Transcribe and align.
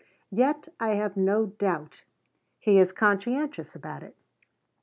Yet 0.31 0.67
I 0.79 0.95
have 0.95 1.15
no 1.15 1.45
doubt 1.45 2.01
he 2.57 2.79
is 2.79 2.91
"conscientious" 2.91 3.75
about 3.75 4.01
it. 4.01 4.15